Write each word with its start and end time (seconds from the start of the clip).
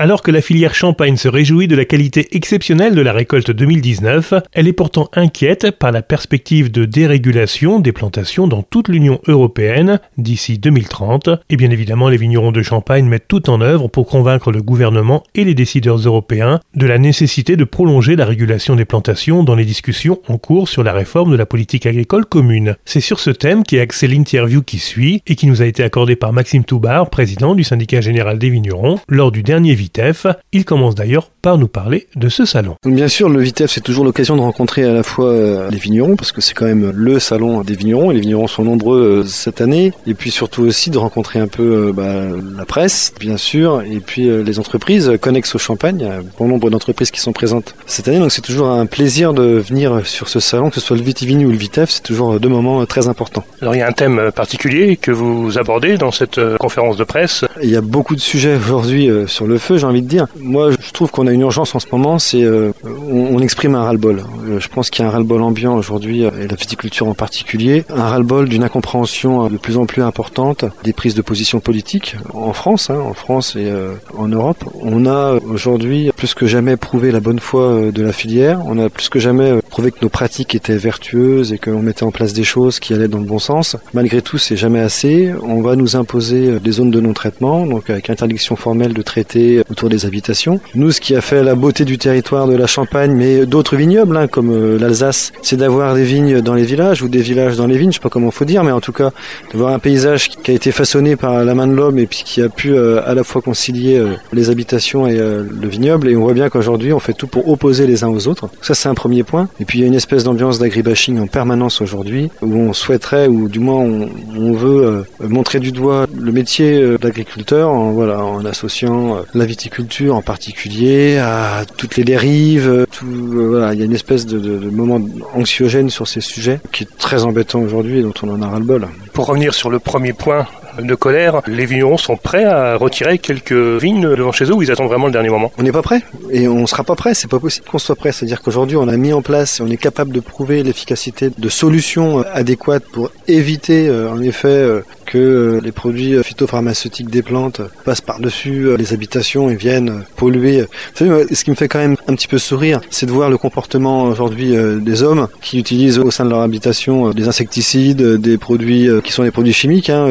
Alors 0.00 0.22
que 0.22 0.30
la 0.30 0.40
filière 0.40 0.76
champagne 0.76 1.16
se 1.16 1.26
réjouit 1.26 1.66
de 1.66 1.74
la 1.74 1.84
qualité 1.84 2.28
exceptionnelle 2.36 2.94
de 2.94 3.00
la 3.00 3.12
récolte 3.12 3.50
2019, 3.50 4.32
elle 4.52 4.68
est 4.68 4.72
pourtant 4.72 5.08
inquiète 5.12 5.72
par 5.72 5.90
la 5.90 6.02
perspective 6.02 6.70
de 6.70 6.84
dérégulation 6.84 7.80
des 7.80 7.90
plantations 7.90 8.46
dans 8.46 8.62
toute 8.62 8.86
l'Union 8.86 9.18
européenne 9.26 9.98
d'ici 10.16 10.56
2030. 10.58 11.30
Et 11.50 11.56
bien 11.56 11.72
évidemment, 11.72 12.08
les 12.08 12.16
vignerons 12.16 12.52
de 12.52 12.62
Champagne 12.62 13.06
mettent 13.06 13.26
tout 13.26 13.50
en 13.50 13.60
œuvre 13.60 13.88
pour 13.88 14.06
convaincre 14.06 14.52
le 14.52 14.62
gouvernement 14.62 15.24
et 15.34 15.42
les 15.42 15.54
décideurs 15.54 15.96
européens 15.96 16.60
de 16.76 16.86
la 16.86 16.98
nécessité 16.98 17.56
de 17.56 17.64
prolonger 17.64 18.14
la 18.14 18.24
régulation 18.24 18.76
des 18.76 18.84
plantations 18.84 19.42
dans 19.42 19.56
les 19.56 19.64
discussions 19.64 20.20
en 20.28 20.38
cours 20.38 20.68
sur 20.68 20.84
la 20.84 20.92
réforme 20.92 21.32
de 21.32 21.36
la 21.36 21.44
politique 21.44 21.86
agricole 21.86 22.24
commune. 22.24 22.76
C'est 22.84 23.00
sur 23.00 23.18
ce 23.18 23.30
thème 23.30 23.64
qu'est 23.64 23.80
axé 23.80 24.06
l'interview 24.06 24.62
qui 24.62 24.78
suit 24.78 25.22
et 25.26 25.34
qui 25.34 25.48
nous 25.48 25.60
a 25.60 25.66
été 25.66 25.82
accordée 25.82 26.14
par 26.14 26.32
Maxime 26.32 26.62
Toubar, 26.62 27.10
président 27.10 27.56
du 27.56 27.64
syndicat 27.64 28.00
général 28.00 28.38
des 28.38 28.50
vignerons, 28.50 29.00
lors 29.08 29.32
du 29.32 29.42
dernier 29.42 29.74
VITEF. 29.88 30.26
Il 30.52 30.64
commence 30.66 30.94
d'ailleurs 30.94 31.30
par 31.40 31.56
nous 31.56 31.68
parler 31.68 32.08
de 32.14 32.28
ce 32.28 32.44
salon. 32.44 32.74
Bien 32.84 33.08
sûr, 33.08 33.30
le 33.30 33.40
VITEF, 33.40 33.70
c'est 33.70 33.80
toujours 33.80 34.04
l'occasion 34.04 34.36
de 34.36 34.42
rencontrer 34.42 34.84
à 34.84 34.92
la 34.92 35.02
fois 35.02 35.30
euh, 35.30 35.70
les 35.70 35.78
vignerons, 35.78 36.14
parce 36.14 36.30
que 36.30 36.42
c'est 36.42 36.52
quand 36.52 36.66
même 36.66 36.90
le 36.94 37.18
salon 37.18 37.62
des 37.62 37.74
vignerons, 37.74 38.10
et 38.10 38.14
les 38.14 38.20
vignerons 38.20 38.48
sont 38.48 38.64
nombreux 38.64 38.98
euh, 38.98 39.24
cette 39.24 39.62
année, 39.62 39.92
et 40.06 40.12
puis 40.12 40.30
surtout 40.30 40.62
aussi 40.62 40.90
de 40.90 40.98
rencontrer 40.98 41.38
un 41.38 41.46
peu 41.46 41.88
euh, 41.88 41.92
bah, 41.92 42.26
la 42.56 42.66
presse, 42.66 43.14
bien 43.18 43.38
sûr, 43.38 43.82
et 43.82 44.00
puis 44.00 44.28
les 44.44 44.58
entreprises 44.58 45.12
connexes 45.20 45.54
au 45.54 45.58
champagne. 45.58 45.96
Il 46.00 46.06
y 46.06 46.10
a 46.10 46.20
bon 46.38 46.48
nombre 46.48 46.68
d'entreprises 46.68 47.10
qui 47.10 47.20
sont 47.20 47.32
présentes 47.32 47.74
cette 47.86 48.08
année, 48.08 48.18
donc 48.18 48.30
c'est 48.30 48.42
toujours 48.42 48.68
un 48.68 48.84
plaisir 48.84 49.32
de 49.32 49.42
venir 49.42 50.06
sur 50.06 50.28
ce 50.28 50.40
salon, 50.40 50.68
que 50.68 50.74
ce 50.74 50.80
soit 50.82 50.96
le 50.96 51.02
Vitivini 51.02 51.46
ou 51.46 51.50
le 51.50 51.56
VITEF, 51.56 51.88
c'est 51.88 52.02
toujours 52.02 52.38
deux 52.38 52.50
moments 52.50 52.84
très 52.84 53.08
importants. 53.08 53.44
Alors 53.62 53.74
il 53.74 53.78
y 53.78 53.82
a 53.82 53.88
un 53.88 53.92
thème 53.92 54.30
particulier 54.34 54.96
que 54.96 55.10
vous 55.10 55.56
abordez 55.56 55.96
dans 55.96 56.10
cette 56.10 56.40
conférence 56.58 56.98
de 56.98 57.04
presse. 57.04 57.44
Il 57.62 57.70
y 57.70 57.76
a 57.76 57.80
beaucoup 57.80 58.14
de 58.14 58.20
sujets 58.20 58.56
aujourd'hui 58.56 59.08
sur 59.26 59.46
le 59.46 59.56
feu, 59.56 59.77
j'ai 59.78 59.86
envie 59.86 60.02
de 60.02 60.08
dire. 60.08 60.26
Moi, 60.40 60.70
je 60.70 60.92
trouve 60.92 61.10
qu'on 61.10 61.26
a 61.26 61.32
une 61.32 61.40
urgence 61.40 61.74
en 61.74 61.78
ce 61.78 61.86
moment, 61.92 62.18
c'est 62.18 62.42
euh, 62.42 62.72
on, 62.84 63.38
exprime 63.40 63.74
un 63.74 63.82
ras-le-bol. 63.82 64.24
Euh, 64.46 64.60
je 64.60 64.68
pense 64.68 64.90
qu'il 64.90 65.02
y 65.02 65.06
a 65.06 65.08
un 65.08 65.12
ras-le-bol 65.12 65.42
ambiant 65.42 65.76
aujourd'hui, 65.76 66.24
euh, 66.24 66.30
et 66.42 66.48
la 66.48 66.56
viticulture 66.56 67.06
en 67.06 67.14
particulier, 67.14 67.84
un 67.88 68.02
ras-le-bol 68.02 68.48
d'une 68.48 68.64
incompréhension 68.64 69.48
de 69.48 69.56
plus 69.56 69.76
en 69.76 69.86
plus 69.86 70.02
importante 70.02 70.64
des 70.84 70.92
prises 70.92 71.14
de 71.14 71.22
position 71.22 71.60
politiques 71.60 72.16
en 72.34 72.52
France, 72.52 72.90
hein, 72.90 72.98
en 72.98 73.14
France 73.14 73.56
et 73.56 73.72
en 74.16 74.28
Europe. 74.28 74.64
On 74.82 75.06
a 75.06 75.34
aujourd'hui 75.34 76.10
plus 76.16 76.34
que 76.34 76.46
jamais 76.46 76.76
prouvé 76.76 77.10
la 77.10 77.20
bonne 77.20 77.38
foi 77.38 77.90
de 77.92 78.02
la 78.02 78.12
filière. 78.12 78.60
On 78.66 78.78
a 78.78 78.88
plus 78.88 79.08
que 79.08 79.18
jamais 79.18 79.60
prouvé 79.70 79.90
que 79.90 79.98
nos 80.02 80.08
pratiques 80.08 80.54
étaient 80.54 80.76
vertueuses 80.76 81.52
et 81.52 81.58
qu'on 81.58 81.82
mettait 81.82 82.04
en 82.04 82.10
place 82.10 82.32
des 82.32 82.44
choses 82.44 82.80
qui 82.80 82.94
allaient 82.94 83.08
dans 83.08 83.18
le 83.18 83.24
bon 83.24 83.38
sens. 83.38 83.76
Malgré 83.94 84.22
tout, 84.22 84.38
c'est 84.38 84.56
jamais 84.56 84.80
assez. 84.80 85.32
On 85.42 85.60
va 85.60 85.76
nous 85.76 85.96
imposer 85.96 86.58
des 86.60 86.72
zones 86.72 86.90
de 86.90 87.00
non-traitement, 87.00 87.66
donc 87.66 87.90
avec 87.90 88.10
interdiction 88.10 88.56
formelle 88.56 88.94
de 88.94 89.02
traiter 89.02 89.62
autour 89.70 89.88
des 89.88 90.06
habitations. 90.06 90.60
Nous, 90.74 90.90
ce 90.92 91.00
qui 91.00 91.14
a 91.14 91.20
fait 91.20 91.42
la 91.42 91.54
beauté 91.54 91.84
du 91.84 91.98
territoire 91.98 92.46
de 92.46 92.56
la 92.56 92.66
Champagne, 92.66 93.12
mais 93.12 93.46
d'autres 93.46 93.76
vignobles, 93.76 94.16
hein, 94.16 94.26
comme 94.26 94.50
euh, 94.50 94.78
l'Alsace, 94.78 95.32
c'est 95.42 95.56
d'avoir 95.56 95.94
des 95.94 96.04
vignes 96.04 96.40
dans 96.40 96.54
les 96.54 96.64
villages 96.64 97.02
ou 97.02 97.08
des 97.08 97.20
villages 97.20 97.56
dans 97.56 97.66
les 97.66 97.76
vignes, 97.76 97.90
je 97.90 97.96
sais 97.96 98.02
pas 98.02 98.08
comment 98.08 98.30
faut 98.30 98.44
dire, 98.44 98.64
mais 98.64 98.72
en 98.72 98.80
tout 98.80 98.92
cas, 98.92 99.10
d'avoir 99.52 99.72
un 99.72 99.78
paysage 99.78 100.28
qui 100.28 100.50
a 100.50 100.54
été 100.54 100.72
façonné 100.72 101.16
par 101.16 101.44
la 101.44 101.54
main 101.54 101.66
de 101.66 101.72
l'homme 101.72 101.98
et 101.98 102.06
puis 102.06 102.22
qui 102.24 102.42
a 102.42 102.48
pu 102.48 102.72
euh, 102.72 103.00
à 103.06 103.14
la 103.14 103.24
fois 103.24 103.42
concilier 103.42 103.98
euh, 103.98 104.14
les 104.32 104.50
habitations 104.50 105.06
et 105.06 105.16
le 105.16 105.68
vignoble. 105.68 106.08
Et 106.08 106.16
on 106.16 106.22
voit 106.22 106.34
bien 106.34 106.48
qu'aujourd'hui, 106.48 106.92
on 106.92 106.98
fait 106.98 107.12
tout 107.12 107.26
pour 107.26 107.48
opposer 107.48 107.86
les 107.86 108.04
uns 108.04 108.08
aux 108.08 108.28
autres. 108.28 108.48
Ça, 108.62 108.74
c'est 108.74 108.88
un 108.88 108.94
premier 108.94 109.22
point. 109.22 109.48
Et 109.60 109.64
puis, 109.64 109.78
il 109.78 109.82
y 109.82 109.84
a 109.84 109.86
une 109.86 109.94
espèce 109.94 110.24
d'ambiance 110.24 110.58
d'agribashing 110.58 111.18
en 111.18 111.26
permanence 111.26 111.80
aujourd'hui, 111.80 112.30
où 112.42 112.54
on 112.54 112.72
souhaiterait, 112.72 113.26
ou 113.26 113.48
du 113.48 113.58
moins 113.58 113.78
on, 113.78 114.52
veut 114.52 115.04
montrer 115.20 115.60
du 115.60 115.72
doigt 115.72 116.06
le 116.16 116.32
métier 116.32 116.96
d'agriculteur, 116.98 117.70
en, 117.70 117.92
voilà, 117.92 118.24
en 118.24 118.44
associant 118.44 119.18
la 119.34 119.46
viticulture 119.58 120.14
en 120.14 120.22
particulier 120.22 121.18
à 121.18 121.64
toutes 121.76 121.96
les 121.96 122.04
dérives. 122.04 122.86
Tout, 122.92 123.06
euh, 123.06 123.48
voilà, 123.48 123.74
il 123.74 123.80
y 123.80 123.82
a 123.82 123.86
une 123.86 123.94
espèce 123.94 124.24
de, 124.24 124.38
de, 124.38 124.56
de, 124.56 124.70
moment 124.70 125.00
anxiogène 125.34 125.90
sur 125.90 126.06
ces 126.06 126.20
sujets 126.20 126.60
qui 126.72 126.84
est 126.84 126.98
très 126.98 127.24
embêtant 127.24 127.60
aujourd'hui 127.60 127.98
et 127.98 128.02
dont 128.02 128.14
on 128.22 128.28
en 128.28 128.40
a 128.40 128.46
ras-le-bol. 128.46 128.86
Pour 129.12 129.26
revenir 129.26 129.54
sur 129.54 129.68
le 129.68 129.80
premier 129.80 130.12
point, 130.12 130.46
de 130.82 130.94
colère, 130.94 131.42
les 131.46 131.66
vignerons 131.66 131.96
sont 131.96 132.16
prêts 132.16 132.44
à 132.44 132.76
retirer 132.76 133.18
quelques 133.18 133.52
vignes 133.52 134.14
devant 134.14 134.32
chez 134.32 134.44
eux 134.44 134.54
ou 134.54 134.62
ils 134.62 134.70
attendent 134.70 134.88
vraiment 134.88 135.06
le 135.06 135.12
dernier 135.12 135.28
moment? 135.28 135.50
On 135.58 135.62
n'est 135.62 135.72
pas 135.72 135.82
prêt 135.82 136.02
et 136.30 136.46
on 136.46 136.66
sera 136.66 136.84
pas 136.84 136.94
prêt. 136.94 137.14
C'est 137.14 137.28
pas 137.28 137.40
possible 137.40 137.66
qu'on 137.66 137.78
soit 137.78 137.96
prêt. 137.96 138.12
C'est-à-dire 138.12 138.42
qu'aujourd'hui, 138.42 138.76
on 138.76 138.86
a 138.86 138.96
mis 138.96 139.12
en 139.12 139.22
place, 139.22 139.60
on 139.60 139.68
est 139.68 139.76
capable 139.76 140.12
de 140.12 140.20
prouver 140.20 140.62
l'efficacité 140.62 141.30
de 141.36 141.48
solutions 141.48 142.24
adéquates 142.32 142.84
pour 142.84 143.10
éviter, 143.26 143.88
euh, 143.88 144.10
en 144.10 144.20
effet, 144.20 144.48
euh, 144.48 144.82
que 145.08 145.18
euh, 145.18 145.60
les 145.62 145.72
produits 145.72 146.22
phytopharmaceutiques 146.22 147.08
des 147.08 147.22
plantes 147.22 147.62
passent 147.84 148.02
par-dessus 148.02 148.66
euh, 148.66 148.76
les 148.76 148.92
habitations 148.92 149.48
et 149.48 149.56
viennent 149.56 150.04
polluer. 150.16 150.64
Ce 150.94 151.44
qui 151.44 151.50
me 151.50 151.56
fait 151.56 151.66
quand 151.66 151.78
même 151.78 151.96
un 152.06 152.14
petit 152.14 152.28
peu 152.28 152.36
sourire, 152.36 152.80
c'est 152.90 153.06
de 153.06 153.10
voir 153.10 153.30
le 153.30 153.38
comportement 153.38 154.04
aujourd'hui 154.04 154.54
euh, 154.54 154.78
des 154.78 155.02
hommes 155.02 155.28
qui 155.40 155.58
utilisent 155.58 155.98
au 155.98 156.10
sein 156.10 156.26
de 156.26 156.30
leur 156.30 156.40
habitation 156.40 157.10
des 157.10 157.26
insecticides, 157.26 158.02
des 158.02 158.36
produits 158.36 158.88
qui 159.02 159.12
sont 159.12 159.22
des 159.22 159.30
produits 159.30 159.54
chimiques 159.54 159.88
hein, 159.88 160.06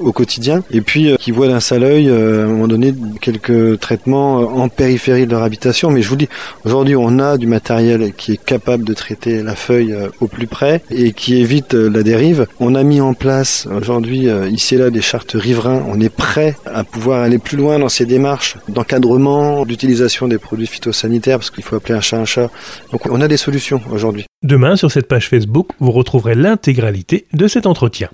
au 0.00 0.12
quotidien, 0.12 0.62
et 0.70 0.82
puis 0.82 1.16
qui 1.18 1.30
voient 1.30 1.48
d'un 1.48 1.60
sale 1.60 1.84
œil 1.84 2.10
à 2.10 2.14
un 2.14 2.46
moment 2.46 2.68
donné 2.68 2.94
quelques 3.20 3.80
traitements 3.80 4.36
en 4.36 4.68
périphérie 4.68 5.26
de 5.26 5.30
leur 5.30 5.42
habitation. 5.42 5.90
Mais 5.90 6.02
je 6.02 6.08
vous 6.08 6.16
dis, 6.16 6.28
aujourd'hui 6.64 6.94
on 6.96 7.18
a 7.18 7.38
du 7.38 7.46
matériel 7.46 8.12
qui 8.12 8.32
est 8.32 8.44
capable 8.44 8.84
de 8.84 8.92
traiter 8.92 9.42
la 9.42 9.54
feuille 9.54 9.96
au 10.20 10.26
plus 10.26 10.46
près 10.46 10.82
et 10.90 11.12
qui 11.12 11.36
évite 11.36 11.72
la 11.74 12.02
dérive. 12.02 12.46
On 12.60 12.74
a 12.74 12.82
mis 12.82 13.00
en 13.00 13.14
place 13.14 13.66
aujourd'hui 13.74 14.28
euh, 14.41 14.41
ici 14.48 14.74
et 14.74 14.78
là 14.78 14.90
des 14.90 15.00
chartes 15.00 15.32
riverains. 15.34 15.82
On 15.88 16.00
est 16.00 16.14
prêt 16.14 16.56
à 16.66 16.84
pouvoir 16.84 17.22
aller 17.22 17.38
plus 17.38 17.56
loin 17.56 17.78
dans 17.78 17.88
ces 17.88 18.06
démarches 18.06 18.56
d'encadrement, 18.68 19.64
d'utilisation 19.64 20.28
des 20.28 20.38
produits 20.38 20.66
phytosanitaires, 20.66 21.38
parce 21.38 21.50
qu'il 21.50 21.64
faut 21.64 21.76
appeler 21.76 21.94
un 21.94 22.00
chat 22.00 22.18
un 22.18 22.24
chat. 22.24 22.50
Donc 22.92 23.06
on 23.06 23.20
a 23.20 23.28
des 23.28 23.36
solutions 23.36 23.80
aujourd'hui. 23.90 24.24
Demain, 24.42 24.76
sur 24.76 24.90
cette 24.90 25.08
page 25.08 25.28
Facebook, 25.28 25.68
vous 25.78 25.92
retrouverez 25.92 26.34
l'intégralité 26.34 27.26
de 27.32 27.46
cet 27.46 27.66
entretien. 27.66 28.08